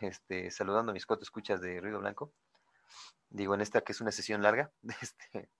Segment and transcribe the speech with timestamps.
[0.00, 2.32] Este, saludando a mis cuatro escuchas de Ruido Blanco.
[3.30, 4.70] Digo, en esta que es una sesión larga
[5.02, 5.50] este,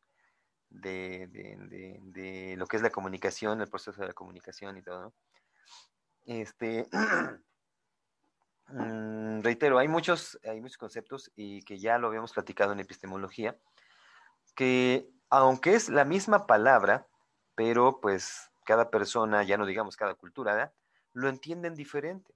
[0.71, 5.01] de, de, de, lo que es la comunicación, el proceso de la comunicación y todo.
[5.03, 5.15] ¿no?
[6.25, 6.89] Este,
[8.69, 13.57] mm, reitero, hay muchos, hay muchos conceptos y que ya lo habíamos platicado en epistemología,
[14.55, 17.07] que aunque es la misma palabra,
[17.55, 20.73] pero pues cada persona, ya no digamos cada cultura, ¿verdad?
[21.15, 22.34] lo entienden diferente.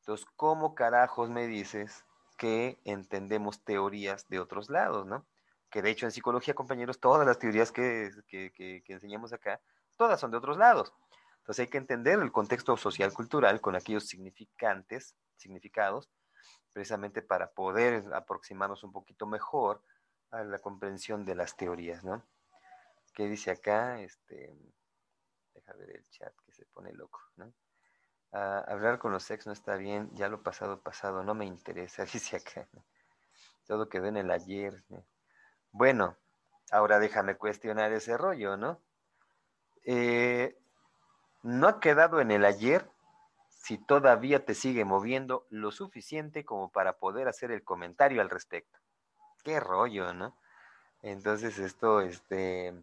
[0.00, 2.04] Entonces, ¿cómo carajos me dices
[2.36, 5.26] que entendemos teorías de otros lados, no?
[5.70, 9.60] Que de hecho en psicología, compañeros, todas las teorías que, que, que, enseñamos acá,
[9.96, 10.92] todas son de otros lados.
[11.38, 16.10] Entonces hay que entender el contexto social cultural con aquellos significantes, significados,
[16.72, 19.82] precisamente para poder aproximarnos un poquito mejor
[20.30, 22.24] a la comprensión de las teorías, ¿no?
[23.12, 24.00] ¿Qué dice acá?
[24.00, 24.54] Este,
[25.52, 27.52] deja ver el chat que se pone loco, ¿no?
[28.32, 32.36] Hablar con los ex no está bien, ya lo pasado, pasado, no me interesa, dice
[32.36, 32.68] acá.
[33.66, 34.84] Todo quedó en el ayer.
[34.88, 35.04] ¿no?
[35.72, 36.16] Bueno,
[36.70, 38.80] ahora déjame cuestionar ese rollo, ¿no?
[39.84, 40.56] Eh,
[41.42, 42.88] no ha quedado en el ayer
[43.48, 48.78] si todavía te sigue moviendo lo suficiente como para poder hacer el comentario al respecto.
[49.44, 50.36] Qué rollo, ¿no?
[51.02, 52.74] Entonces esto, este,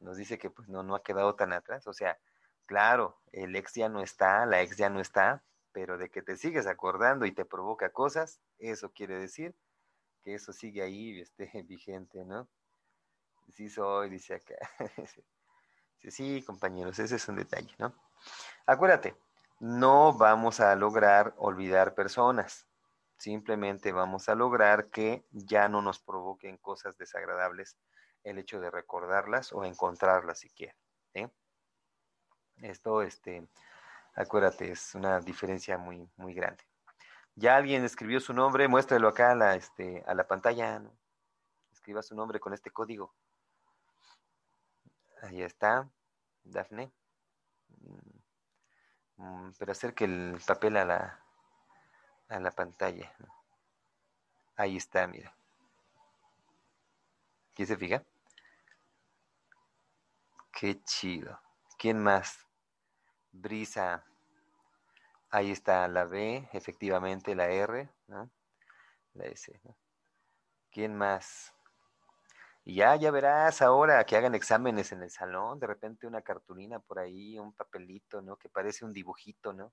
[0.00, 2.18] nos dice que pues no, no ha quedado tan atrás, o sea,
[2.66, 6.36] Claro, el ex ya no está, la ex ya no está, pero de que te
[6.36, 9.54] sigues acordando y te provoca cosas, eso quiere decir
[10.22, 12.48] que eso sigue ahí este, vigente, ¿no?
[13.50, 14.54] Sí soy, dice acá.
[16.00, 17.94] sí, sí, compañeros, ese es un detalle, ¿no?
[18.66, 19.16] Acuérdate,
[19.60, 22.66] no vamos a lograr olvidar personas,
[23.18, 27.76] simplemente vamos a lograr que ya no nos provoquen cosas desagradables
[28.22, 30.74] el hecho de recordarlas o encontrarlas siquiera.
[31.12, 31.28] ¿eh?
[32.62, 33.46] Esto, este,
[34.14, 36.64] acuérdate, es una diferencia muy, muy grande.
[37.36, 40.78] Ya alguien escribió su nombre, muéstralo acá a la, este, a la pantalla.
[40.78, 40.92] ¿no?
[41.72, 43.14] Escriba su nombre con este código.
[45.22, 45.88] Ahí está,
[46.44, 46.92] Dafne.
[49.16, 51.24] Mm, pero acerque el papel a la,
[52.28, 53.12] a la pantalla.
[54.56, 55.34] Ahí está, mira.
[57.54, 58.04] ¿Quién se fija?
[60.52, 61.43] Qué chido.
[61.78, 62.46] ¿Quién más?
[63.32, 64.04] Brisa.
[65.30, 68.30] Ahí está la B, efectivamente la R, ¿no?
[69.14, 69.60] La S.
[69.64, 69.76] ¿no?
[70.70, 71.52] ¿Quién más?
[72.64, 76.78] Y ya, ya verás ahora que hagan exámenes en el salón, de repente una cartulina
[76.80, 78.36] por ahí, un papelito, ¿no?
[78.36, 79.72] Que parece un dibujito, ¿no?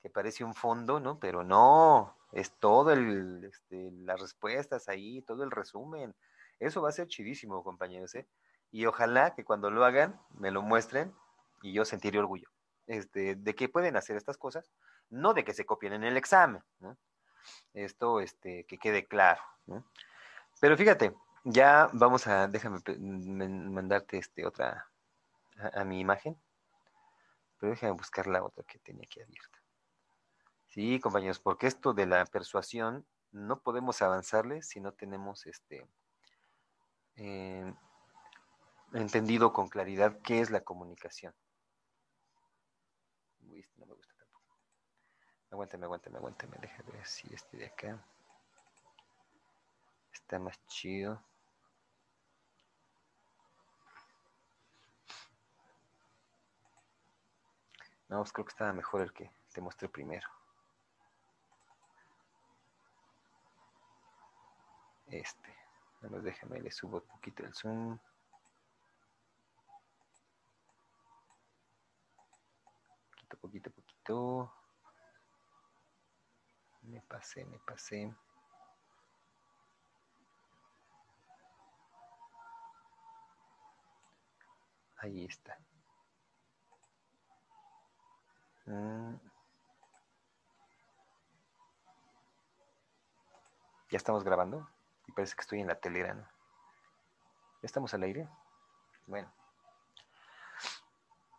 [0.00, 1.18] Que parece un fondo, ¿no?
[1.20, 6.14] Pero no, es todo el, este, las respuestas ahí, todo el resumen.
[6.58, 8.26] Eso va a ser chidísimo, compañeros, ¿eh?
[8.70, 11.14] Y ojalá que cuando lo hagan me lo muestren
[11.62, 12.48] y yo sentiré orgullo
[12.86, 14.70] este, de que pueden hacer estas cosas,
[15.10, 16.62] no de que se copien en el examen.
[17.74, 19.42] Esto, este, que quede claro.
[20.60, 24.88] Pero fíjate, ya vamos a, déjame mandarte este otra,
[25.58, 26.40] a, a, mi imagen,
[27.58, 29.58] pero déjame buscar la otra que tenía aquí abierta.
[30.66, 35.86] Sí, compañeros, porque esto de la persuasión no podemos avanzarle si no tenemos este
[37.16, 37.74] eh,
[38.92, 41.34] entendido con claridad qué es la comunicación.
[43.40, 44.56] Uy, este no me gusta tampoco.
[45.50, 46.56] Aguántame, aguántame, aguántame.
[46.60, 48.04] Déjame ver si este de acá
[50.12, 51.22] está más chido.
[58.08, 60.28] No, pues creo que estaba mejor el que te mostré primero.
[65.06, 65.54] Este.
[66.00, 67.98] Bueno, déjame, le subo un poquito el zoom.
[73.40, 74.52] Poquito, poquito, poquito.
[76.82, 78.14] Me pasé, me pasé.
[84.98, 85.58] Ahí está.
[88.66, 89.14] Mm.
[93.90, 94.68] Ya estamos grabando
[95.06, 96.22] y parece que estoy en la telera, ¿no?
[96.22, 98.28] ¿Ya estamos al aire?
[99.06, 99.32] Bueno.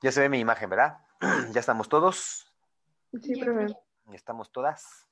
[0.01, 1.06] Ya se ve mi imagen, ¿verdad?
[1.51, 2.53] ¿Ya estamos todos?
[3.21, 3.73] Sí, profe.
[4.07, 5.07] ¿Ya estamos todas?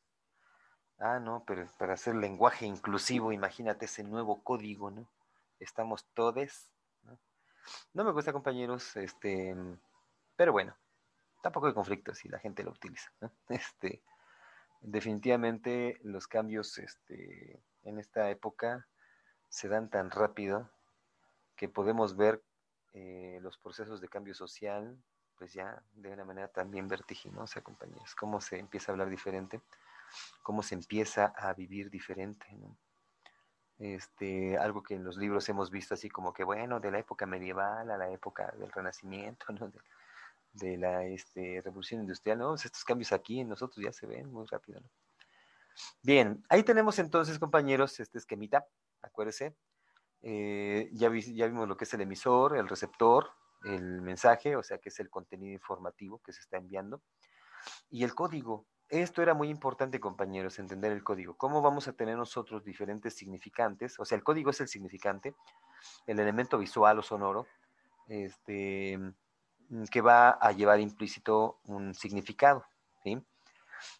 [0.99, 5.09] Ah, no, pero para hacer lenguaje inclusivo, imagínate ese nuevo código, ¿no?
[5.59, 6.71] Estamos todes.
[7.03, 7.17] ¿no?
[7.93, 9.55] no me gusta, compañeros, este,
[10.35, 10.75] pero bueno,
[11.41, 13.11] tampoco hay conflicto si la gente lo utiliza.
[13.21, 13.31] ¿no?
[13.49, 14.03] Este,
[14.81, 18.87] definitivamente los cambios este, en esta época
[19.49, 20.69] se dan tan rápido
[21.55, 22.43] que podemos ver
[22.93, 24.97] eh, los procesos de cambio social,
[25.37, 29.61] pues ya de una manera también vertiginosa, compañeros, cómo se empieza a hablar diferente,
[30.43, 32.77] cómo se empieza a vivir diferente, ¿no?
[33.77, 37.25] Este, algo que en los libros hemos visto así como que, bueno, de la época
[37.25, 39.69] medieval a la época del Renacimiento, ¿no?
[40.53, 42.55] de, la este, Revolución Industrial, ¿no?
[42.55, 44.89] estos cambios aquí en nosotros ya se ven muy rápido, ¿no?
[46.01, 48.65] Bien, ahí tenemos entonces, compañeros, este esquemita,
[49.01, 49.57] acuérdense,
[50.21, 53.29] eh, ya, ya vimos lo que es el emisor, el receptor,
[53.65, 57.01] el mensaje, o sea, que es el contenido informativo que se está enviando,
[57.89, 58.65] y el código.
[58.87, 61.35] Esto era muy importante, compañeros, entender el código.
[61.35, 63.99] ¿Cómo vamos a tener nosotros diferentes significantes?
[63.99, 65.35] O sea, el código es el significante,
[66.05, 67.47] el elemento visual o sonoro,
[68.07, 68.99] este,
[69.89, 72.63] que va a llevar implícito un significado.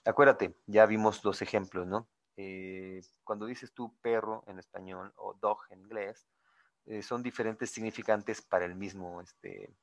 [0.06, 2.08] Acuérdate, ya vimos dos ejemplos, ¿no?
[2.38, 6.28] Eh, cuando dices tú perro en español o dog en inglés,
[6.86, 9.74] eh, son diferentes significantes para el mismo este,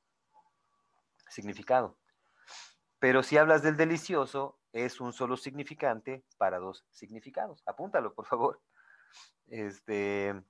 [1.29, 1.99] significado.
[2.99, 7.63] Pero si hablas del delicioso, es un solo significante para dos significados.
[7.67, 8.61] Apúntalo, por favor.
[9.49, 10.41] Este,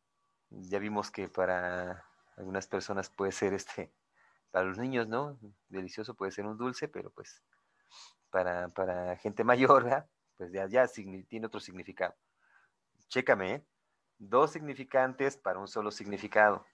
[0.50, 2.04] ya vimos que para
[2.36, 3.92] algunas personas puede ser este,
[4.50, 5.38] para los niños, ¿no?
[5.68, 7.42] Delicioso puede ser un dulce, pero pues
[8.30, 10.08] para, para gente mayor, ¿verdad?
[10.36, 10.88] pues ya, ya
[11.28, 12.14] tiene otro significado.
[13.08, 13.66] Chécame, ¿eh?
[14.24, 16.64] Dos significantes para un solo significado.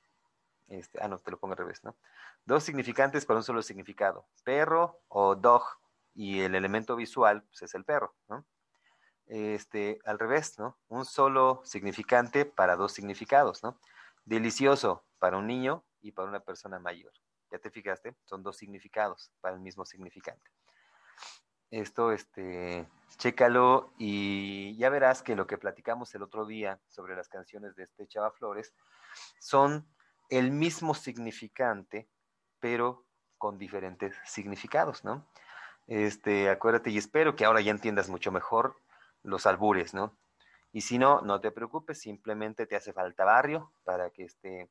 [0.66, 1.96] Este, ah, no, te lo pongo al revés, ¿no?
[2.44, 4.28] Dos significantes para un solo significado.
[4.44, 5.62] Perro o dog.
[6.14, 8.44] Y el elemento visual, pues es el perro, ¿no?
[9.24, 10.78] Este, al revés, ¿no?
[10.88, 13.80] Un solo significante para dos significados, ¿no?
[14.26, 17.14] Delicioso para un niño y para una persona mayor.
[17.50, 18.14] ¿Ya te fijaste?
[18.24, 20.50] Son dos significados para el mismo significante.
[21.70, 22.88] Esto, este,
[23.18, 27.84] chécalo y ya verás que lo que platicamos el otro día sobre las canciones de
[27.84, 28.74] este Chava Flores
[29.38, 29.86] son
[30.30, 32.08] el mismo significante,
[32.60, 33.06] pero
[33.36, 35.28] con diferentes significados, ¿no?
[35.86, 38.76] Este, acuérdate y espero que ahora ya entiendas mucho mejor
[39.22, 40.18] los albures, ¿no?
[40.72, 44.70] Y si no, no te preocupes, simplemente te hace falta barrio para que este,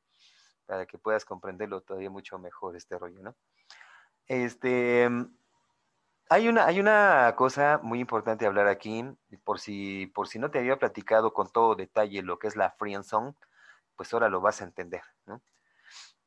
[0.66, 3.36] para que puedas comprenderlo todavía mucho mejor este rollo, ¿no?
[4.26, 5.08] Este,
[6.28, 9.04] hay una, hay una cosa muy importante hablar aquí,
[9.44, 12.70] por si, por si no te había platicado con todo detalle lo que es la
[12.72, 13.34] friendzone,
[13.96, 15.42] pues ahora lo vas a entender, ¿no?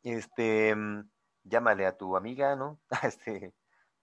[0.04, 0.76] Este,
[1.44, 2.80] llámale a tu amiga, ¿no?
[3.04, 3.54] Este,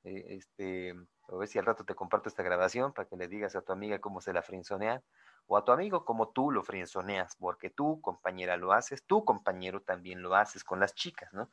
[0.04, 0.94] eh, este,
[1.28, 3.72] a ver si al rato te comparto esta grabación para que le digas a tu
[3.72, 5.02] amiga cómo se la frienzonea,
[5.46, 9.82] o a tu amigo cómo tú lo frienzoneas, porque tú, compañera, lo haces, tu compañero
[9.82, 11.50] también lo haces con las chicas, ¿no?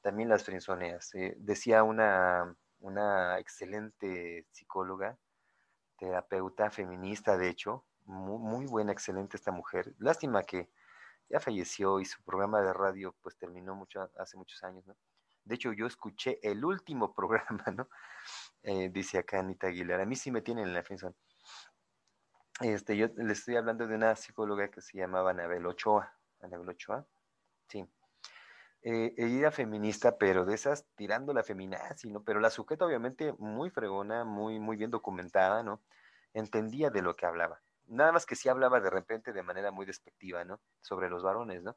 [0.00, 1.14] También las frienzoneas.
[1.14, 5.18] Eh, decía una una excelente psicóloga,
[5.98, 9.94] terapeuta feminista, de hecho, muy, buena, excelente esta mujer.
[9.98, 10.68] Lástima que
[11.30, 14.96] ya falleció y su programa de radio pues terminó mucho, hace muchos años, ¿no?
[15.44, 17.88] De hecho, yo escuché el último programa, ¿no?
[18.62, 20.00] Eh, dice acá Anita Aguilar.
[20.00, 21.12] A mí sí me tienen en la defensa.
[22.60, 26.14] Este, yo le estoy hablando de una psicóloga que se llamaba Anabel Ochoa.
[26.40, 27.06] Anabel Ochoa,
[27.68, 27.88] sí
[28.86, 32.22] eh, ella feminista, pero de esas tirando la feminazi, ¿no?
[32.22, 35.80] Pero la sujeta obviamente muy fregona, muy, muy bien documentada, ¿no?
[36.34, 37.62] Entendía de lo que hablaba.
[37.86, 40.60] Nada más que sí hablaba de repente de manera muy despectiva, ¿no?
[40.82, 41.76] Sobre los varones, ¿no?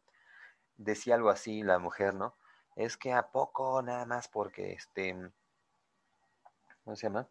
[0.75, 2.35] Decía algo así la mujer, ¿no?
[2.75, 5.15] Es que a poco nada más porque, este,
[6.83, 7.29] ¿cómo se llama?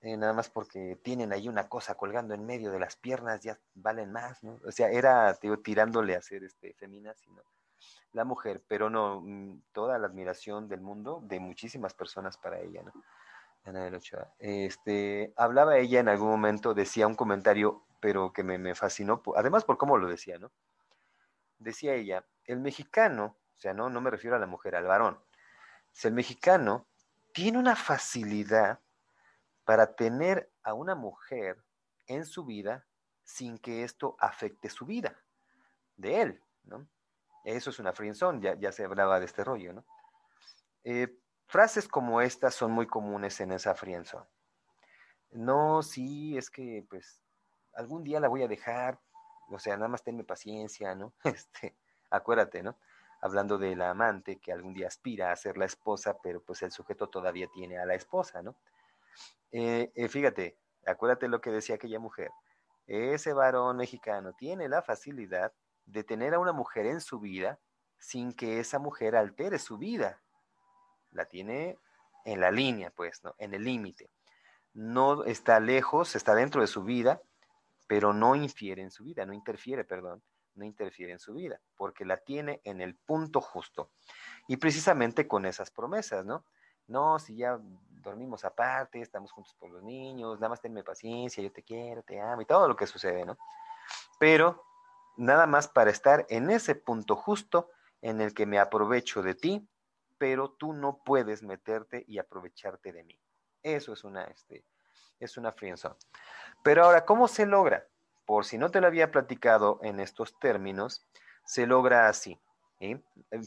[0.00, 3.60] Eh, nada más porque tienen ahí una cosa colgando en medio de las piernas, ya
[3.74, 4.58] valen más, ¿no?
[4.66, 7.42] O sea, era, digo, tirándole a hacer este feminazi, ¿no?
[8.12, 12.82] La mujer, pero no, mm, toda la admiración del mundo, de muchísimas personas para ella,
[12.82, 12.92] ¿no?
[14.38, 19.76] Este, hablaba ella en algún momento, decía un comentario, pero que me, fascinó, además por
[19.76, 20.50] cómo lo decía, ¿no?
[21.58, 25.18] Decía ella, el mexicano, o sea, no, no me refiero a la mujer, al varón,
[26.02, 26.86] el mexicano
[27.32, 28.80] tiene una facilidad
[29.64, 31.62] para tener a una mujer
[32.06, 32.86] en su vida
[33.24, 35.20] sin que esto afecte su vida
[35.96, 36.86] de él, ¿no?
[37.48, 39.86] Eso es una friendzone, ya, ya se hablaba de este rollo, ¿no?
[40.84, 44.26] Eh, frases como estas son muy comunes en esa friendzone.
[45.30, 47.22] No, sí, es que pues
[47.72, 49.00] algún día la voy a dejar,
[49.48, 51.14] o sea, nada más tenme paciencia, ¿no?
[51.24, 51.74] Este,
[52.10, 52.76] acuérdate, ¿no?
[53.22, 56.70] Hablando de la amante que algún día aspira a ser la esposa, pero pues el
[56.70, 58.56] sujeto todavía tiene a la esposa, ¿no?
[59.52, 62.30] Eh, eh, fíjate, acuérdate lo que decía aquella mujer.
[62.86, 65.54] ese varón mexicano tiene la facilidad
[65.88, 67.58] de tener a una mujer en su vida
[67.98, 70.22] sin que esa mujer altere su vida.
[71.10, 71.78] La tiene
[72.24, 73.34] en la línea, pues, ¿no?
[73.38, 74.10] En el límite.
[74.74, 77.22] No está lejos, está dentro de su vida,
[77.86, 80.22] pero no infiere en su vida, no interfiere, perdón,
[80.54, 83.90] no interfiere en su vida, porque la tiene en el punto justo.
[84.46, 86.44] Y precisamente con esas promesas, ¿no?
[86.86, 91.52] No, si ya dormimos aparte, estamos juntos por los niños, nada más tenme paciencia, yo
[91.52, 93.36] te quiero, te amo y todo lo que sucede, ¿no?
[94.18, 94.67] Pero
[95.18, 97.70] nada más para estar en ese punto justo
[98.00, 99.68] en el que me aprovecho de ti,
[100.16, 103.20] pero tú no puedes meterte y aprovecharte de mí.
[103.62, 104.64] Eso es una, este,
[105.18, 105.96] es una friendzone.
[106.62, 107.86] Pero ahora, ¿cómo se logra?
[108.24, 111.06] Por si no te lo había platicado en estos términos,
[111.44, 112.40] se logra así.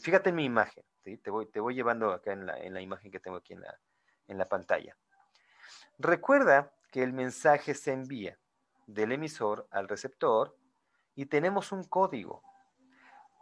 [0.02, 3.10] Fíjate en mi imagen, te, voy, te voy llevando acá en la, en la imagen
[3.10, 3.78] que tengo aquí en la,
[4.28, 4.96] en la pantalla.
[5.98, 8.38] Recuerda que el mensaje se envía
[8.86, 10.56] del emisor al receptor
[11.14, 12.42] y tenemos un código,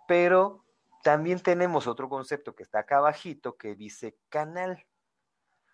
[0.09, 0.65] pero
[1.03, 4.85] también tenemos otro concepto que está acá abajito que dice canal.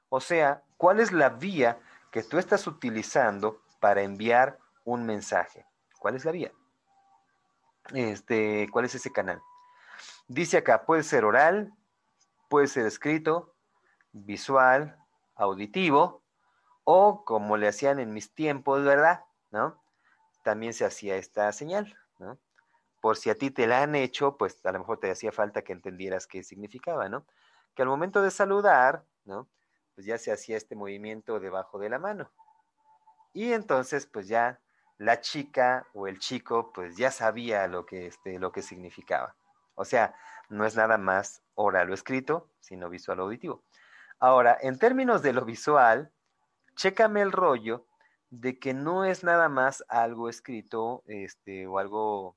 [0.08, 1.80] O sea, ¿cuál es la vía
[2.12, 5.66] que tú estás utilizando para enviar un mensaje?
[5.98, 6.52] ¿Cuál es la vía?
[7.92, 9.40] Este, ¿cuál es ese canal?
[10.28, 11.72] Dice acá, puede ser oral,
[12.48, 13.54] puede ser escrito,
[14.12, 14.96] visual,
[15.34, 16.22] auditivo,
[16.84, 19.24] o como le hacían en mis tiempos, ¿verdad?
[19.50, 19.80] ¿No?
[20.46, 22.38] También se hacía esta señal, ¿no?
[23.00, 25.62] Por si a ti te la han hecho, pues a lo mejor te hacía falta
[25.62, 27.26] que entendieras qué significaba, ¿no?
[27.74, 29.48] Que al momento de saludar, ¿no?
[29.96, 32.30] Pues ya se hacía este movimiento debajo de la mano.
[33.32, 34.60] Y entonces, pues ya
[34.98, 39.34] la chica o el chico, pues ya sabía lo que, este, lo que significaba.
[39.74, 40.14] O sea,
[40.48, 43.64] no es nada más oral o escrito, sino visual auditivo.
[44.20, 46.12] Ahora, en términos de lo visual,
[46.76, 47.84] chécame el rollo
[48.30, 52.36] de que no es nada más algo escrito este, o algo,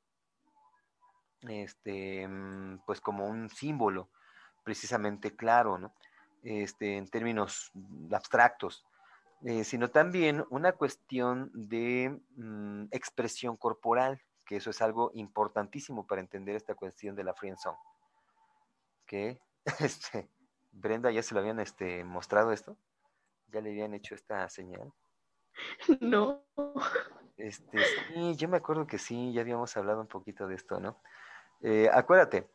[1.41, 4.10] este, mm, pues como un símbolo
[4.63, 5.93] precisamente claro, ¿no?
[6.43, 7.72] Este, en términos
[8.12, 8.86] abstractos,
[9.43, 16.22] eh, sino también una cuestión de mm, expresión corporal, que eso es algo importantísimo para
[16.22, 17.77] entender esta cuestión de la friendzone.
[19.05, 19.39] Que,
[19.79, 20.29] este,
[20.72, 22.77] Brenda, ¿ya se lo habían este, mostrado esto?
[23.48, 24.93] ¿Ya le habían hecho esta señal?
[26.01, 26.46] No.
[27.38, 31.01] Este, sí, yo me acuerdo que sí, ya habíamos hablado un poquito de esto, ¿no?
[31.62, 32.50] Eh, acuérdate,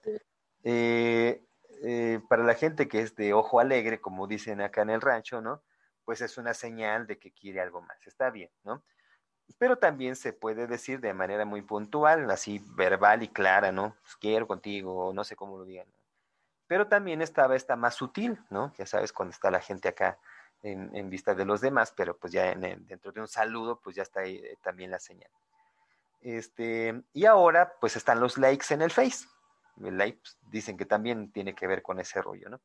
[0.62, 1.42] eh,
[1.82, 5.40] eh, para la gente que es de ojo alegre, como dicen acá en el rancho,
[5.40, 5.62] ¿no?
[6.04, 8.84] Pues es una señal de que quiere algo más, está bien, ¿no?
[9.58, 13.96] Pero también se puede decir de manera muy puntual, así verbal y clara, ¿no?
[14.02, 15.98] Pues quiero contigo, no sé cómo lo digan, ¿no?
[16.66, 18.72] Pero también estaba esta más sutil, ¿no?
[18.76, 20.18] Ya sabes, cuando está la gente acá
[20.64, 24.20] en, vista de los demás, pero pues ya dentro de un saludo, pues ya está
[24.20, 25.30] ahí eh, también la señal.
[26.22, 29.26] Este, y ahora, pues están los likes en el Face.
[29.82, 32.60] El like pues, dicen que también tiene que ver con ese rollo, ¿no?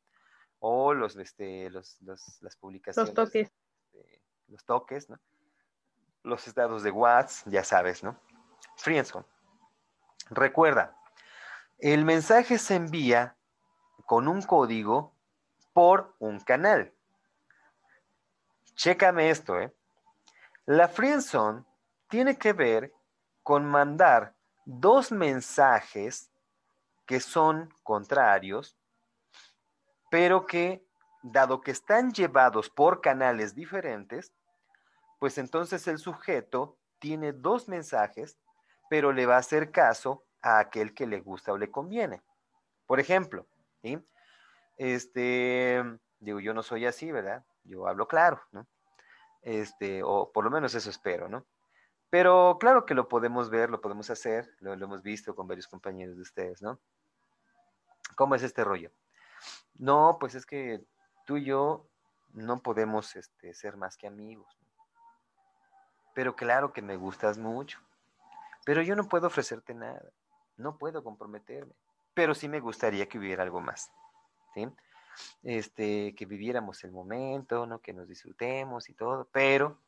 [0.60, 3.08] O los, este, los, las publicaciones.
[3.08, 3.52] Los toques.
[3.92, 5.20] Este, los toques, ¿no?
[6.22, 8.18] Los estados de WhatsApp, ya sabes, ¿no?
[8.76, 9.26] Friendzone.
[10.30, 10.96] Recuerda,
[11.78, 13.36] el mensaje se envía
[14.06, 15.14] con un código
[15.74, 16.94] por un canal.
[18.80, 19.74] Chécame esto, ¿eh?
[20.64, 21.66] La friendzone
[22.08, 22.90] tiene que ver
[23.42, 24.34] con mandar
[24.64, 26.30] dos mensajes
[27.04, 28.78] que son contrarios,
[30.10, 30.82] pero que,
[31.22, 34.32] dado que están llevados por canales diferentes,
[35.18, 38.38] pues entonces el sujeto tiene dos mensajes,
[38.88, 42.22] pero le va a hacer caso a aquel que le gusta o le conviene.
[42.86, 43.46] Por ejemplo,
[43.82, 44.02] ¿sí?
[44.78, 45.84] Este,
[46.18, 47.44] digo, yo no soy así, ¿verdad?
[47.64, 48.66] Yo hablo claro, ¿no?
[49.42, 51.46] Este, o por lo menos eso espero, ¿no?
[52.10, 56.16] Pero claro que lo podemos ver, lo podemos hacer, lo, hemos visto con varios compañeros
[56.16, 56.80] de ustedes, ¿no?
[58.16, 58.90] ¿Cómo es este rollo?
[59.74, 60.84] No, pues es que
[61.24, 61.88] tú y yo
[62.32, 64.58] no podemos este, ser más que amigos.
[64.60, 64.68] ¿no?
[66.14, 67.78] Pero claro que me gustas mucho.
[68.64, 70.12] Pero yo no puedo ofrecerte nada.
[70.56, 71.74] No puedo comprometerme
[72.14, 73.90] pero sí me gustaría que hubiera algo más,
[74.54, 74.68] ¿sí?
[75.42, 77.80] Este, que viviéramos el momento, ¿no?
[77.80, 79.78] Que nos disfrutemos y todo, pero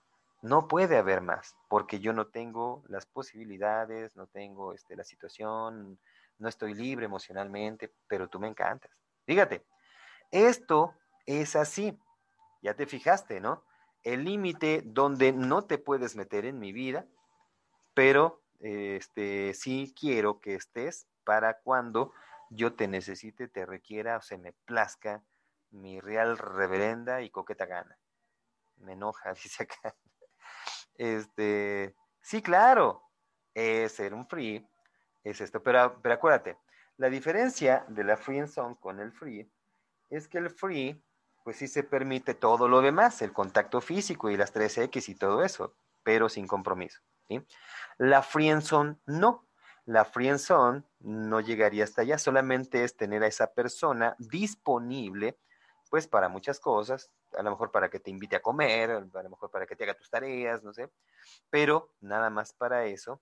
[0.43, 5.99] no puede haber más, porque yo no tengo las posibilidades, no tengo este, la situación,
[6.39, 8.91] no estoy libre emocionalmente, pero tú me encantas.
[9.25, 9.65] Fíjate,
[10.33, 10.95] esto
[11.27, 11.97] es así,
[12.61, 13.65] ya te fijaste, ¿no?
[14.03, 17.07] El límite donde no te puedes meter en mi vida,
[17.95, 22.13] pero este, sí quiero que estés para cuando
[22.55, 25.25] yo te necesite, te requiera o se me plazca
[25.71, 27.99] mi real reverenda y coqueta gana.
[28.77, 29.95] Me enoja, dice acá.
[30.95, 33.03] Este, Sí, claro,
[33.53, 34.67] es ser un free,
[35.25, 36.57] es esto, pero, pero acuérdate,
[36.97, 39.51] la diferencia de la free song con el free
[40.09, 41.05] es que el free,
[41.43, 45.43] pues sí se permite todo lo demás, el contacto físico y las 3X y todo
[45.43, 47.01] eso, pero sin compromiso.
[47.27, 47.45] ¿sí?
[47.99, 49.49] La free song no.
[49.85, 55.39] La free zone no llegaría hasta allá, solamente es tener a esa persona disponible,
[55.91, 59.31] pues para muchas cosas, a lo mejor para que te invite a comer, a lo
[59.31, 60.91] mejor para que te haga tus tareas, no sé,
[61.51, 63.21] pero nada más para eso,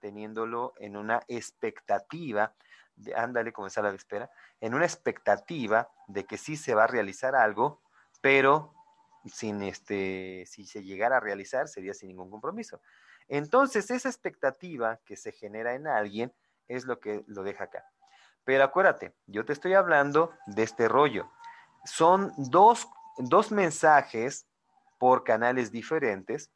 [0.00, 2.54] teniéndolo en una expectativa,
[2.94, 7.34] de, ándale sala de espera, en una expectativa de que sí se va a realizar
[7.34, 7.80] algo,
[8.20, 8.74] pero
[9.24, 12.80] sin este, si se llegara a realizar sería sin ningún compromiso.
[13.32, 16.34] Entonces, esa expectativa que se genera en alguien
[16.68, 17.82] es lo que lo deja acá.
[18.44, 21.32] Pero acuérdate, yo te estoy hablando de este rollo.
[21.86, 22.86] Son dos,
[23.16, 24.46] dos mensajes
[24.98, 26.52] por canales diferentes,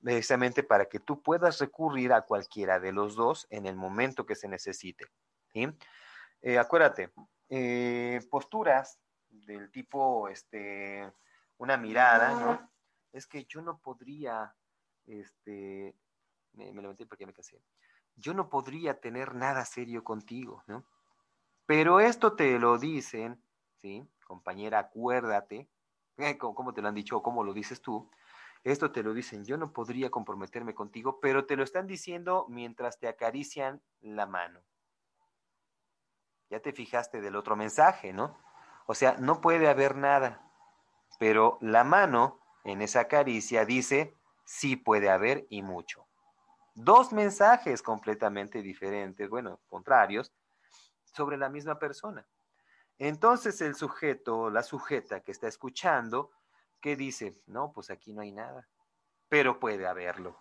[0.00, 4.36] precisamente para que tú puedas recurrir a cualquiera de los dos en el momento que
[4.36, 5.06] se necesite.
[6.40, 7.10] Eh, acuérdate,
[7.48, 11.12] eh, posturas del tipo, este,
[11.58, 12.70] una mirada, ¿no?
[13.12, 14.54] Es que yo no podría
[15.06, 15.94] este,
[16.52, 17.60] me, levanté porque me casé.
[18.16, 20.84] Yo no podría tener nada serio contigo, ¿no?
[21.66, 23.42] Pero esto te lo dicen,
[23.76, 24.08] ¿sí?
[24.26, 25.68] Compañera, acuérdate,
[26.16, 28.10] eh, ¿cómo te lo han dicho o cómo lo dices tú?
[28.64, 32.98] Esto te lo dicen, yo no podría comprometerme contigo, pero te lo están diciendo mientras
[32.98, 34.60] te acarician la mano.
[36.50, 38.36] Ya te fijaste del otro mensaje, ¿no?
[38.86, 40.40] O sea, no puede haber nada,
[41.18, 46.06] pero la mano en esa caricia dice, sí puede haber y mucho.
[46.74, 50.32] Dos mensajes completamente diferentes, bueno, contrarios,
[51.04, 52.26] sobre la misma persona.
[52.98, 56.30] Entonces el sujeto, la sujeta que está escuchando,
[56.80, 57.34] ¿qué dice?
[57.46, 58.66] No, pues aquí no hay nada,
[59.28, 60.38] pero puede haberlo.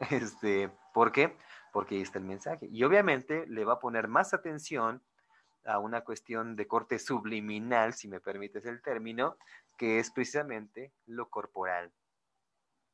[0.10, 1.36] Este, ¿Por qué?
[1.72, 2.66] Porque ahí está el mensaje.
[2.70, 5.00] Y obviamente le va a poner más atención
[5.64, 9.36] a una cuestión de corte subliminal, si me permites el término,
[9.78, 11.92] que es precisamente lo corporal.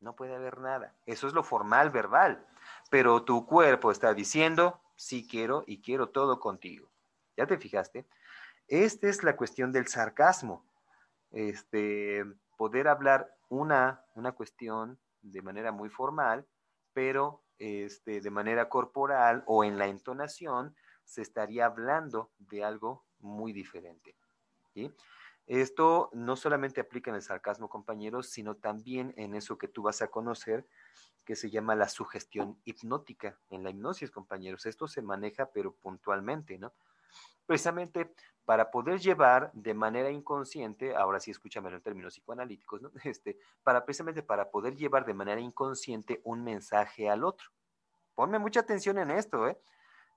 [0.00, 0.94] No puede haber nada.
[1.06, 2.46] Eso es lo formal, verbal.
[2.90, 6.88] Pero tu cuerpo está diciendo, sí quiero y quiero todo contigo.
[7.36, 8.06] ¿Ya te fijaste?
[8.68, 10.64] Esta es la cuestión del sarcasmo.
[11.30, 12.24] Este,
[12.56, 16.46] poder hablar una, una cuestión de manera muy formal,
[16.92, 23.52] pero este, de manera corporal o en la entonación se estaría hablando de algo muy
[23.52, 24.16] diferente.
[24.74, 24.94] ¿sí?
[25.48, 30.02] Esto no solamente aplica en el sarcasmo, compañeros, sino también en eso que tú vas
[30.02, 30.66] a conocer,
[31.24, 33.38] que se llama la sugestión hipnótica.
[33.48, 36.74] En la hipnosis, compañeros, esto se maneja, pero puntualmente, ¿no?
[37.46, 42.92] Precisamente para poder llevar de manera inconsciente, ahora sí escúchame en términos psicoanalíticos, ¿no?
[43.04, 47.48] Este, para precisamente para poder llevar de manera inconsciente un mensaje al otro.
[48.14, 49.58] Ponme mucha atención en esto, ¿eh?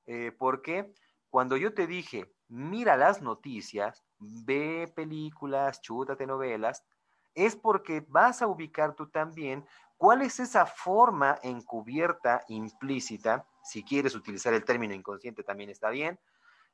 [0.07, 0.93] eh porque
[1.29, 6.83] cuando yo te dije, mira las noticias, ve películas, chútate novelas,
[7.33, 9.65] es porque vas a ubicar tú también
[9.97, 16.19] cuál es esa forma encubierta, implícita, si quieres utilizar el término inconsciente también está bien,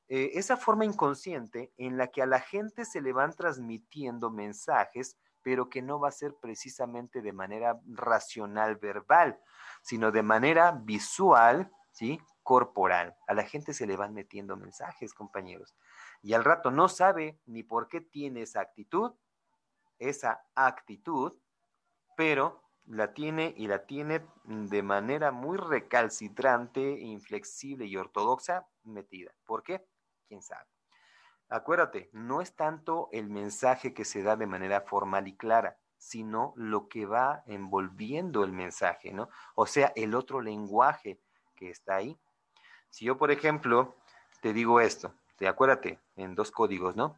[0.10, 5.18] eh, esa forma inconsciente en la que a la gente se le van transmitiendo mensajes,
[5.42, 9.40] pero que no va a ser precisamente de manera racional verbal,
[9.82, 12.20] sino de manera visual, ¿sí?
[12.44, 13.18] corporal.
[13.28, 15.76] A la gente se le van metiendo mensajes, compañeros
[16.22, 19.14] y al rato no sabe ni por qué tiene esa actitud,
[20.00, 21.34] esa actitud,
[22.16, 29.34] pero la tiene y la tiene de manera muy recalcitrante, inflexible y ortodoxa metida.
[29.46, 29.86] ¿Por qué?
[30.28, 30.68] ¿Quién sabe?
[31.50, 36.54] Acuérdate, no es tanto el mensaje que se da de manera formal y clara, sino
[36.56, 39.30] lo que va envolviendo el mensaje, ¿no?
[39.56, 41.22] O sea, el otro lenguaje
[41.56, 42.20] que está ahí.
[42.90, 43.96] Si yo, por ejemplo,
[44.42, 47.18] te digo esto, te acuérdate, en dos códigos, ¿no?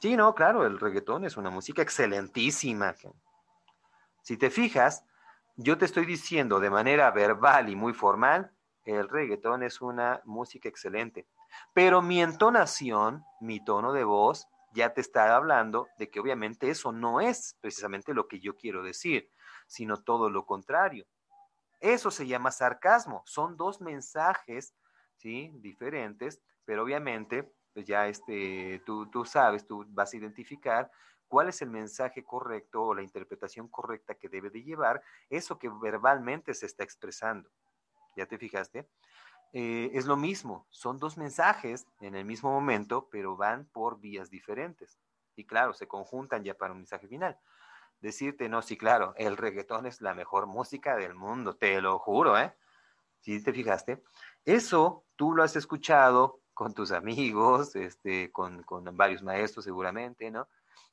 [0.00, 2.94] Sí, no, claro, el reggaetón es una música excelentísima.
[4.22, 5.04] Si te fijas,
[5.56, 8.50] yo te estoy diciendo de manera verbal y muy formal,
[8.84, 11.26] el reggaetón es una música excelente.
[11.74, 16.92] Pero mi entonación, mi tono de voz, ya te está hablando de que obviamente eso
[16.92, 19.30] no es precisamente lo que yo quiero decir,
[19.66, 21.06] sino todo lo contrario.
[21.80, 23.22] Eso se llama sarcasmo.
[23.26, 24.74] Son dos mensajes,
[25.16, 25.50] ¿sí?
[25.56, 30.90] Diferentes, pero obviamente pues ya este, tú, tú sabes, tú vas a identificar
[31.28, 35.68] cuál es el mensaje correcto o la interpretación correcta que debe de llevar eso que
[35.68, 37.48] verbalmente se está expresando.
[38.16, 38.88] ¿Ya te fijaste?
[39.52, 44.30] Eh, es lo mismo, son dos mensajes en el mismo momento, pero van por vías
[44.30, 44.98] diferentes.
[45.36, 47.38] Y claro, se conjuntan ya para un mensaje final.
[48.00, 52.38] Decirte, no, sí, claro, el reggaetón es la mejor música del mundo, te lo juro,
[52.38, 52.54] ¿eh?
[53.20, 54.02] si te fijaste,
[54.44, 60.46] eso tú lo has escuchado con tus amigos, este, con, con varios maestros seguramente, ¿no?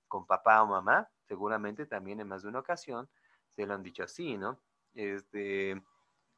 [0.08, 3.10] Con papá o mamá, seguramente también en más de una ocasión
[3.54, 4.62] te lo han dicho así, ¿no?
[4.94, 5.84] Este,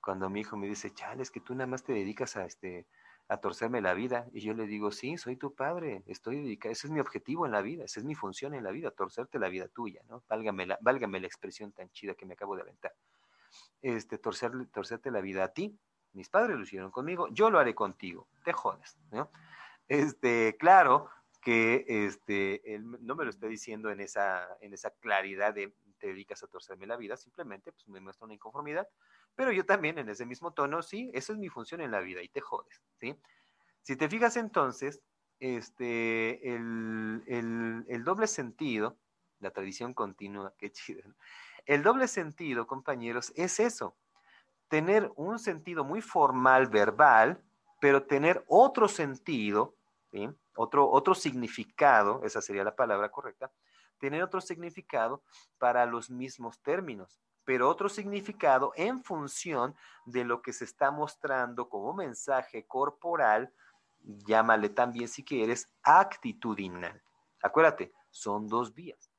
[0.01, 2.87] cuando mi hijo me dice, chale, es que tú nada más te dedicas a, este,
[3.27, 4.25] a torcerme la vida.
[4.33, 7.51] Y yo le digo, sí, soy tu padre, estoy dedicado, ese es mi objetivo en
[7.51, 10.23] la vida, esa es mi función en la vida, torcerte la vida tuya, ¿no?
[10.27, 12.95] Válgame la, válgame la expresión tan chida que me acabo de aventar.
[13.83, 15.77] Este, torcer, torcerte la vida a ti.
[16.13, 19.31] Mis padres lo hicieron conmigo, yo lo haré contigo, te jodes, ¿no?
[19.87, 21.09] Este, claro
[21.41, 26.07] que este, él no me lo está diciendo en esa, en esa claridad de te
[26.07, 28.87] dedicas a torcerme la vida, simplemente pues, me muestra una inconformidad,
[29.35, 32.21] pero yo también en ese mismo tono, sí, esa es mi función en la vida
[32.23, 33.15] y te jodes, ¿sí?
[33.81, 35.01] Si te fijas entonces,
[35.39, 37.23] este, el,
[37.87, 38.97] el, doble sentido,
[39.39, 41.01] la tradición continua, qué chido,
[41.65, 43.95] el doble sentido, compañeros, es eso,
[44.69, 47.43] tener un sentido muy formal, verbal,
[47.81, 49.75] pero tener otro sentido,
[50.55, 53.51] otro, otro significado, esa sería la palabra correcta,
[53.99, 55.23] tener otro significado
[55.57, 61.67] para los mismos términos pero otro significado en función de lo que se está mostrando
[61.67, 63.51] como mensaje corporal,
[64.03, 67.01] llámale también si quieres, actitudinal.
[67.41, 69.11] Acuérdate, son dos vías.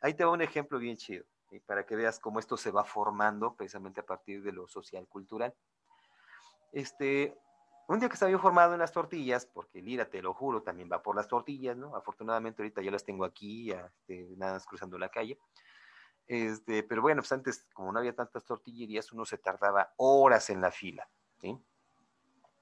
[0.00, 1.24] Ahí te va un ejemplo bien chido,
[1.58, 5.54] para que veas cómo esto se va formando precisamente a partir de lo social cultural.
[6.72, 7.36] Este,
[7.88, 10.88] un día que estaba yo formado en las tortillas, porque Lira, te lo juro, también
[10.92, 11.96] va por las tortillas, ¿no?
[11.96, 15.38] Afortunadamente ahorita ya las tengo aquí, este, nada más cruzando la calle.
[16.28, 20.60] Este, pero bueno, pues antes, como no había tantas tortillerías, uno se tardaba horas en
[20.60, 21.10] la fila,
[21.40, 21.58] ¿sí?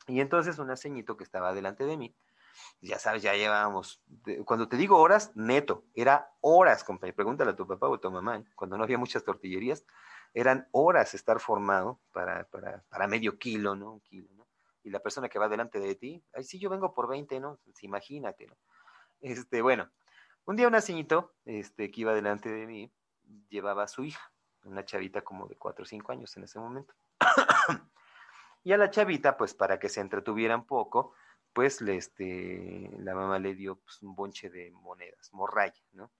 [0.06, 2.16] Y entonces un ceñito que estaba delante de mí,
[2.80, 4.02] ya sabes, ya llevábamos,
[4.44, 8.10] cuando te digo horas, neto, era horas, compañero, pregúntale a tu papá o a tu
[8.10, 8.44] mamá, ¿eh?
[8.54, 9.84] cuando no había muchas tortillerías,
[10.34, 13.94] eran horas estar formado para, para, para medio kilo, ¿no?
[13.94, 14.46] Un kilo, ¿no?
[14.82, 17.58] Y la persona que va delante de ti, ay, sí, yo vengo por 20, ¿no?
[17.64, 18.56] Pues imagínate, ¿no?
[19.20, 19.90] Este, bueno,
[20.44, 22.92] un día un ceñito, este, que iba delante de mí,
[23.48, 24.32] llevaba a su hija,
[24.64, 26.94] una chavita como de 4 o 5 años en ese momento.
[28.64, 31.14] y a la chavita, pues para que se entretuviera un poco,
[31.52, 36.12] pues le, este, la mamá le dio pues, un bonche de monedas, morraya, ¿no?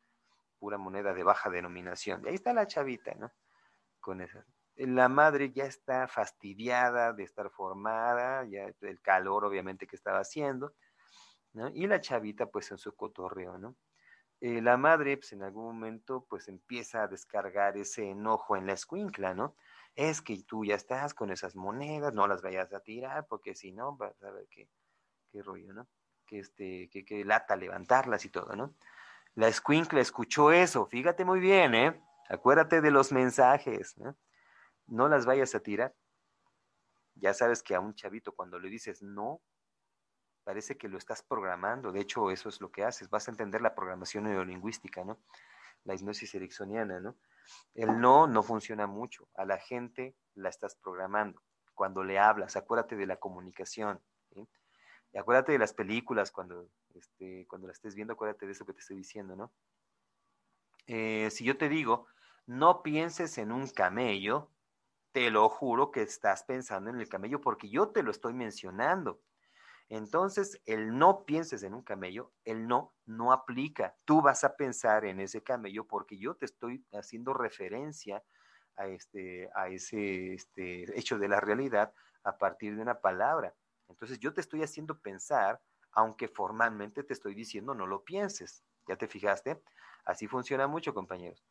[0.59, 2.23] Pura moneda de baja denominación.
[2.25, 3.31] Y ahí está la chavita, ¿no?
[4.01, 4.45] Con esa.
[4.77, 10.75] La madre ya está fastidiada de estar formada, ya el calor obviamente que estaba haciendo,
[11.53, 11.69] ¿no?
[11.69, 13.77] Y la chavita pues en su cotorreo, ¿no?
[14.41, 18.73] Eh, la madre, pues en algún momento, pues empieza a descargar ese enojo en la
[18.73, 19.57] escuincla, ¿no?
[19.97, 23.73] Es que tú ya estás con esas monedas, no las vayas a tirar, porque si
[23.73, 24.69] no, vas a ver qué,
[25.31, 25.89] qué rollo, ¿no?
[26.27, 28.75] Que, este, que, que lata levantarlas y todo, ¿no?
[29.35, 32.03] La escuincla escuchó eso, fíjate muy bien, ¿eh?
[32.29, 34.17] Acuérdate de los mensajes, ¿no?
[34.87, 35.95] No las vayas a tirar.
[37.15, 39.41] Ya sabes que a un chavito cuando le dices no,
[40.45, 41.93] parece que lo estás programando.
[41.93, 43.11] De hecho, eso es lo que haces.
[43.11, 45.19] Vas a entender la programación neurolingüística, ¿no?
[45.85, 47.17] La hipnosis ericksoniana, ¿no?
[47.75, 49.29] El no no funciona mucho.
[49.35, 51.43] A la gente la estás programando.
[51.75, 54.01] Cuando le hablas, acuérdate de la comunicación.
[55.13, 58.75] Y acuérdate de las películas cuando, este, cuando la estés viendo, acuérdate de eso que
[58.75, 59.53] te estoy diciendo, ¿no?
[60.87, 62.07] Eh, si yo te digo,
[62.47, 64.51] no pienses en un camello,
[65.13, 69.21] te lo juro que estás pensando en el camello porque yo te lo estoy mencionando.
[69.91, 73.97] Entonces, el no pienses en un camello, el no no aplica.
[74.05, 78.23] Tú vas a pensar en ese camello porque yo te estoy haciendo referencia
[78.77, 81.93] a, este, a ese este, hecho de la realidad
[82.23, 83.55] a partir de una palabra.
[83.89, 85.61] Entonces, yo te estoy haciendo pensar,
[85.93, 88.63] aunque formalmente te estoy diciendo no lo pienses.
[88.87, 89.63] ¿Ya te fijaste?
[90.05, 91.45] Así funciona mucho, compañeros.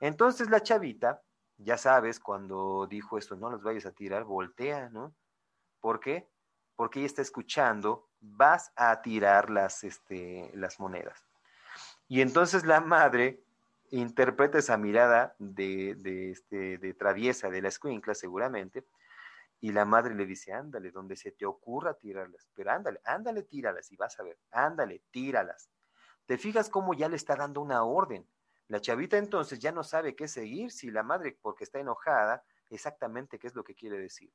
[0.00, 1.22] Entonces, la chavita,
[1.56, 5.14] ya sabes, cuando dijo esto, no los vayas a tirar, voltea, ¿no?
[5.80, 6.28] ¿Por qué?
[6.78, 11.24] porque ella está escuchando, vas a tirar las, este, las monedas.
[12.06, 13.42] Y entonces la madre
[13.90, 18.84] interpreta esa mirada de, de, este, de traviesa de la escuincla seguramente,
[19.60, 23.90] y la madre le dice, ándale, donde se te ocurra tirarlas, pero ándale, ándale, tíralas
[23.90, 25.70] y vas a ver, ándale, tíralas.
[26.26, 28.28] Te fijas cómo ya le está dando una orden.
[28.68, 33.38] La chavita entonces ya no sabe qué seguir si la madre, porque está enojada, exactamente
[33.38, 34.32] qué es lo que quiere decir.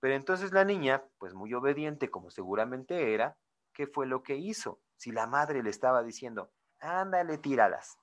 [0.00, 3.36] Pero entonces la niña, pues muy obediente como seguramente era,
[3.72, 4.80] ¿qué fue lo que hizo?
[4.96, 7.98] Si la madre le estaba diciendo, ándale, tíralas.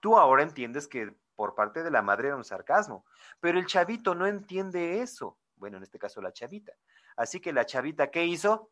[0.00, 3.04] Tú ahora entiendes que por parte de la madre era un sarcasmo,
[3.40, 5.38] pero el chavito no entiende eso.
[5.56, 6.72] Bueno, en este caso la chavita.
[7.16, 8.70] Así que la chavita, ¿qué hizo?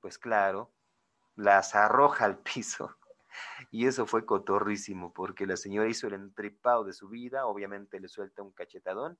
[0.00, 0.72] Pues claro,
[1.36, 2.96] las arroja al piso.
[3.70, 8.08] Y eso fue cotorrísimo, porque la señora hizo el entripado de su vida, obviamente le
[8.08, 9.18] suelta un cachetadón,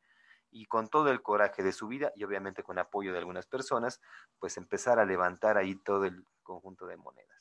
[0.51, 4.01] y con todo el coraje de su vida y obviamente con apoyo de algunas personas,
[4.39, 7.34] pues empezar a levantar ahí todo el conjunto de monedas.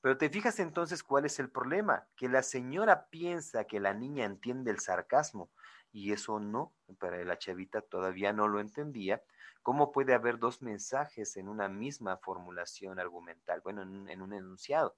[0.00, 4.24] Pero te fijas entonces cuál es el problema, que la señora piensa que la niña
[4.24, 5.50] entiende el sarcasmo
[5.92, 9.22] y eso no, para la chavita todavía no lo entendía.
[9.62, 13.60] ¿Cómo puede haber dos mensajes en una misma formulación argumental?
[13.62, 14.96] Bueno, en, un enunciado.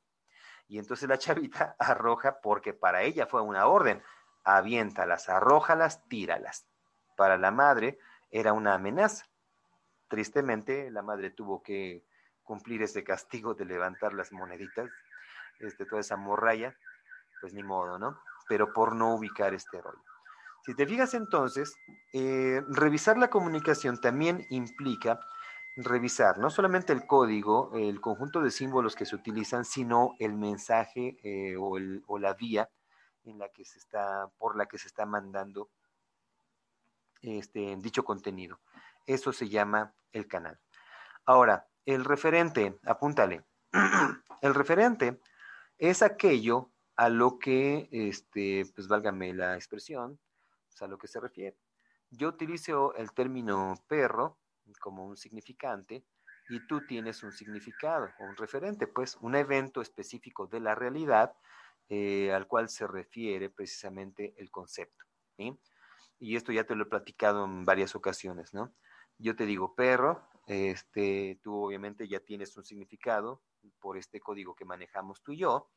[0.69, 4.03] Y entonces la chavita arroja, porque para ella fue una orden,
[4.45, 6.67] aviéntalas, arrójalas, tíralas.
[7.17, 7.99] Para la madre
[8.31, 9.27] era una amenaza.
[10.09, 12.05] Tristemente, la madre tuvo que
[12.51, 14.91] cumplir ese castigo de levantar las moneditas,
[15.61, 16.77] este, toda esa morralla,
[17.41, 18.19] pues ni modo, ¿no?
[18.49, 20.03] Pero por no ubicar este rollo.
[20.67, 21.77] Si te fijas entonces,
[22.13, 25.21] eh, revisar la comunicación también implica
[25.77, 31.19] revisar no solamente el código, el conjunto de símbolos que se utilizan, sino el mensaje
[31.23, 32.69] eh, o, la vía
[33.23, 35.71] en la que se está, por la que se está mandando
[37.23, 38.59] este, dicho contenido.
[39.07, 40.59] Eso se llama el canal.
[41.25, 43.45] Ahora, el referente, apúntale.
[44.43, 45.21] el referente
[45.79, 50.19] es aquello a lo que, este, pues válgame la expresión,
[50.69, 51.57] pues, a lo que se refiere.
[52.11, 54.38] Yo utilizo el término perro
[54.81, 56.05] como un significante
[56.49, 61.33] y tú tienes un significado o un referente, pues un evento específico de la realidad
[61.88, 65.05] eh, al cual se refiere precisamente el concepto.
[66.19, 68.75] Y esto ya te lo he platicado en varias ocasiones, ¿no?
[69.19, 73.41] Yo te digo perro, este, tú obviamente ya tienes un significado
[73.79, 75.71] por este código que manejamos tú y yo,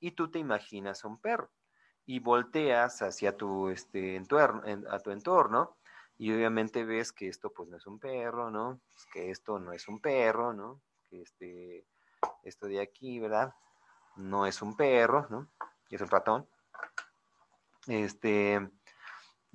[0.00, 1.50] y tú te imaginas a un perro
[2.06, 5.76] y volteas hacia tu, este, entorno, a tu entorno
[6.16, 8.80] y obviamente ves que esto pues no es un perro, ¿no?
[9.12, 10.80] que esto no es un perro, ¿no?
[11.10, 11.86] Que este,
[12.42, 13.54] esto de aquí, ¿verdad?
[14.16, 15.50] No es un perro, ¿no?
[15.90, 16.48] Es un ratón.
[17.86, 18.70] Este,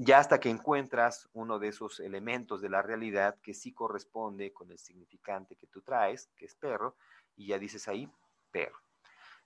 [0.03, 4.71] ya hasta que encuentras uno de esos elementos de la realidad que sí corresponde con
[4.71, 6.95] el significante que tú traes, que es perro,
[7.35, 8.09] y ya dices ahí,
[8.49, 8.79] perro.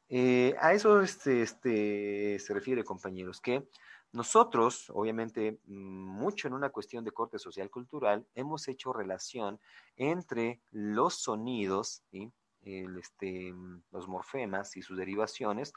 [0.07, 3.67] Eh, a eso este, este, se refiere, compañeros, que
[4.13, 9.59] nosotros, obviamente, mucho en una cuestión de corte social cultural, hemos hecho relación
[9.97, 12.01] entre los sonidos,
[12.61, 13.53] El, este,
[13.91, 15.73] los morfemas y sus derivaciones,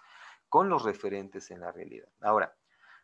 [0.48, 2.08] con los referentes en la realidad.
[2.20, 2.54] Ahora,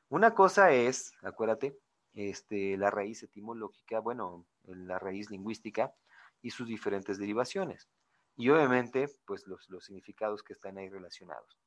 [0.08, 1.78] una cosa es, acuérdate,
[2.14, 5.94] este, la raíz etimológica, bueno, la raíz lingüística
[6.42, 7.88] y sus diferentes derivaciones.
[8.36, 11.58] Y obviamente, pues los, los significados que están ahí relacionados.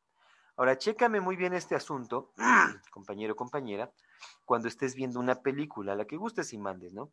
[0.56, 2.34] Ahora, chécame muy bien este asunto,
[2.92, 3.92] compañero compañera,
[4.44, 7.12] cuando estés viendo una película, la que gustes y mandes, ¿no?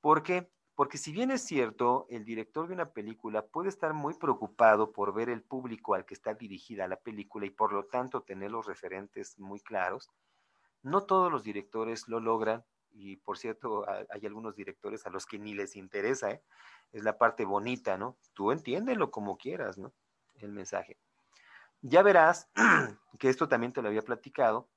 [0.00, 0.48] ¿Por qué?
[0.76, 5.14] Porque si bien es cierto, el director de una película puede estar muy preocupado por
[5.14, 8.66] ver el público al que está dirigida la película y por lo tanto tener los
[8.66, 10.10] referentes muy claros,
[10.86, 15.38] no todos los directores lo logran y por cierto hay algunos directores a los que
[15.38, 16.42] ni les interesa, ¿eh?
[16.92, 18.16] es la parte bonita, ¿no?
[18.34, 19.92] Tú entiéndelo como quieras, ¿no?
[20.36, 20.96] El mensaje.
[21.82, 22.48] Ya verás
[23.18, 24.68] que esto también te lo había platicado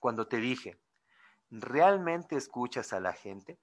[0.00, 0.78] cuando te dije,
[1.50, 3.58] ¿realmente escuchas a la gente?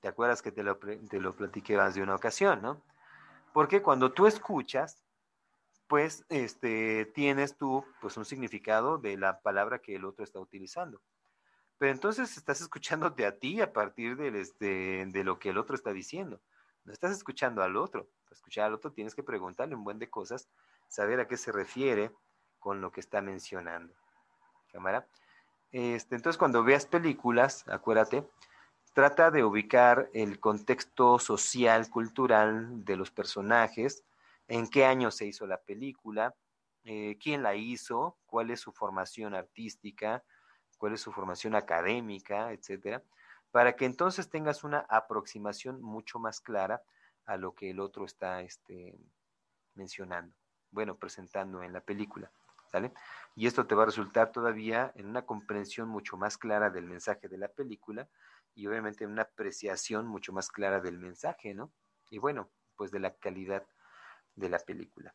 [0.00, 2.82] ¿Te acuerdas que te lo, te lo platiqué más de una ocasión, ¿no?
[3.52, 5.03] Porque cuando tú escuchas,
[5.86, 11.00] pues este, tienes tú pues un significado de la palabra que el otro está utilizando.
[11.78, 15.74] Pero entonces estás escuchándote a ti a partir del, este, de lo que el otro
[15.74, 16.40] está diciendo.
[16.84, 18.08] No estás escuchando al otro.
[18.24, 20.48] Para escuchar al otro tienes que preguntarle un buen de cosas,
[20.88, 22.12] saber a qué se refiere
[22.58, 23.94] con lo que está mencionando.
[24.72, 25.06] ¿Cámara?
[25.72, 28.26] Este, entonces, cuando veas películas, acuérdate,
[28.92, 34.04] trata de ubicar el contexto social, cultural de los personajes,
[34.48, 36.34] en qué año se hizo la película,
[36.84, 40.22] eh, quién la hizo, cuál es su formación artística,
[40.78, 43.02] cuál es su formación académica, etcétera,
[43.50, 46.82] para que entonces tengas una aproximación mucho más clara
[47.24, 48.98] a lo que el otro está este,
[49.74, 50.34] mencionando,
[50.70, 52.30] bueno, presentando en la película.
[52.66, 52.92] ¿Sale?
[53.36, 57.28] Y esto te va a resultar todavía en una comprensión mucho más clara del mensaje
[57.28, 58.08] de la película
[58.52, 61.72] y obviamente en una apreciación mucho más clara del mensaje, ¿no?
[62.10, 63.64] Y bueno, pues de la calidad
[64.36, 65.14] de la película.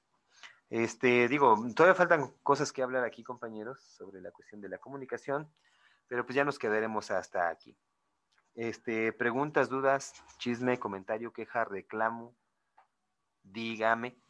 [0.70, 5.52] Este, digo, todavía faltan cosas que hablar aquí, compañeros, sobre la cuestión de la comunicación,
[6.08, 7.76] pero pues ya nos quedaremos hasta aquí.
[8.56, 12.36] Este, preguntas, dudas, chisme, comentario, queja, reclamo,
[13.42, 14.22] dígame.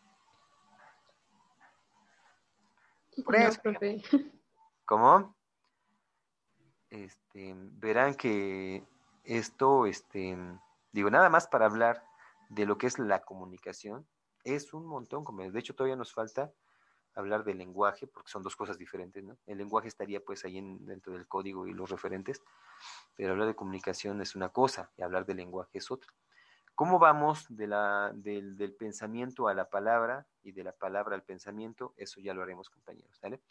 [4.85, 5.35] ¿Cómo?
[6.89, 8.83] Este, verán que
[9.23, 10.37] esto, este,
[10.91, 12.03] digo, nada más para hablar
[12.49, 14.07] de lo que es la comunicación,
[14.43, 16.51] es un montón, como de hecho todavía nos falta
[17.15, 19.37] hablar del lenguaje, porque son dos cosas diferentes, ¿no?
[19.45, 22.41] El lenguaje estaría pues ahí en, dentro del código y los referentes,
[23.15, 26.13] pero hablar de comunicación es una cosa y hablar de lenguaje es otra.
[26.79, 31.93] ¿Cómo vamos del, pensamiento a la palabra y de la palabra al pensamiento?
[31.97, 33.19] Eso ya lo haremos, compañeros.
[33.21, 33.41] ¿vale?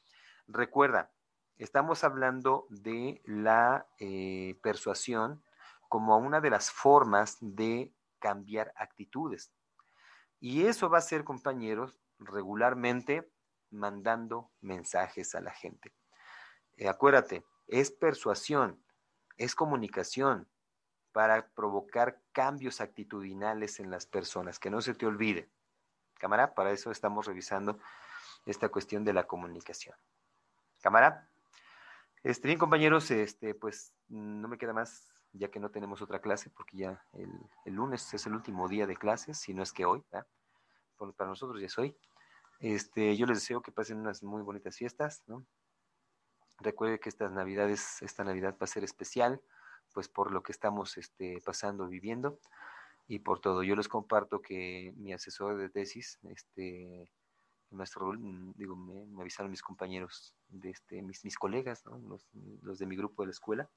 [0.46, 1.11] Recuerda,
[1.59, 5.42] estamos hablando de la eh, persuasión
[5.90, 9.53] como una de las formas de cambiar actitudes.
[10.40, 13.31] Y eso va a ser, compañeros, regularmente
[13.70, 15.92] mandando mensajes a la gente.
[16.77, 18.83] Eh, acuérdate, es persuasión,
[19.37, 20.48] es comunicación
[21.12, 25.51] para provocar cambios actitudinales en las personas, que no se te olvide.
[26.14, 27.79] Cámara, para eso estamos revisando
[28.46, 29.96] esta cuestión de la comunicación.
[30.81, 31.29] Cámara.
[32.22, 36.51] Este, bien, compañeros, este, pues no me queda más, ya que no tenemos otra clase,
[36.51, 37.31] porque ya el,
[37.64, 40.03] el lunes es el último día de clases, si no es que hoy,
[41.16, 41.96] para nosotros ya es hoy.
[42.61, 45.46] Este, yo les deseo que pasen unas muy bonitas fiestas, ¿no?
[46.61, 49.40] Recuerde que estas navidades, esta Navidad va a ser especial,
[49.94, 52.40] pues por lo que estamos este, pasando, viviendo
[53.07, 53.62] y por todo.
[53.62, 57.09] Yo les comparto que mi asesor de tesis, este,
[57.70, 58.12] maestro
[58.57, 61.98] digo, me, avisaron mis compañeros, de este, mis, mis colegas, ¿no?
[61.98, 62.27] los,
[62.62, 63.70] los, de mi grupo de la escuela,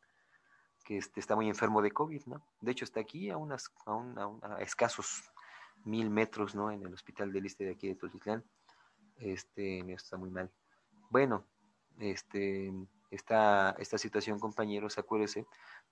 [0.92, 2.44] que este, está muy enfermo de COVID, ¿no?
[2.60, 5.24] De hecho, está aquí a, unas, a, un, escasos
[5.86, 6.70] mil metros, ¿no?
[6.70, 8.44] En el hospital del este de aquí de Tultitlán.
[9.16, 10.52] Este, está muy mal.
[11.10, 11.46] Bueno,
[11.98, 12.74] este,
[13.10, 15.48] esta, esta situación, compañeros, acuérdense,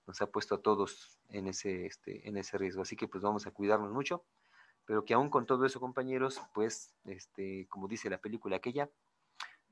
[0.06, 2.82] nos ha puesto a todos en ese, este, en ese riesgo.
[2.82, 4.22] Así que pues vamos a cuidarnos mucho,
[4.84, 8.90] pero que aún con todo eso, compañeros, pues, este, como dice la película aquella,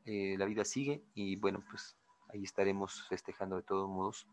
[0.06, 1.98] eh, la vida sigue y bueno, pues
[2.30, 4.26] ahí estaremos festejando de todos modos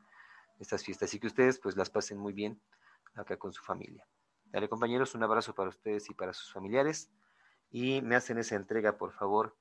[0.60, 1.10] estas fiestas.
[1.10, 2.60] Así que ustedes pues las pasen muy bien
[3.16, 4.08] acá con su familia.
[4.46, 7.12] Dale compañeros, un abrazo para ustedes y para sus familiares
[7.72, 9.56] y me hacen esa entrega, por favor,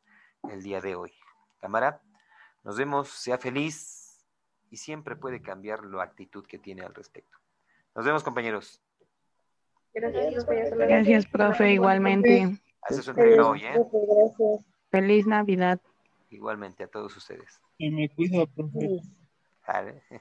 [0.50, 1.12] el día de hoy.
[1.61, 2.02] Cámara,
[2.62, 4.24] nos vemos, sea feliz
[4.70, 7.38] y siempre puede cambiar la actitud que tiene al respecto.
[7.94, 8.83] Nos vemos, compañeros.
[9.92, 12.59] Gracias, Gracias profe, igualmente.
[12.83, 13.80] Hace su entrega hoy, ¿eh?
[14.90, 15.80] Feliz Navidad.
[16.30, 17.61] Igualmente a todos ustedes.
[17.78, 19.00] Y me cuido, profe.
[19.66, 20.02] Vale.
[20.12, 20.20] Va.